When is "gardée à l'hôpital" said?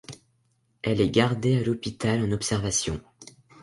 1.11-2.23